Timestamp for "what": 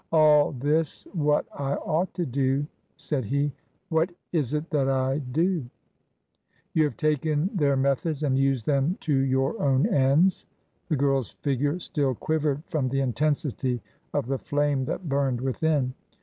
1.13-1.45, 3.89-4.09